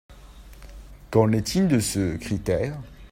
Qu’en 1.11 1.31
est-il 1.31 1.67
de 1.67 1.79
ce 1.79 2.15
critère? 2.17 2.75